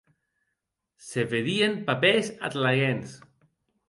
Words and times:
Se 1.07 1.21
vedien 1.33 1.75
papèrs 1.89 2.29
ath 2.45 2.57
laguens. 2.63 3.09